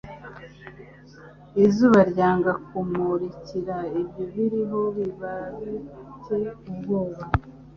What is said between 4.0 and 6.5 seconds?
ibyo biriho biba bitcye